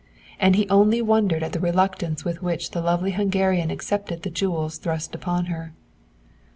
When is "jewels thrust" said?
4.31-5.13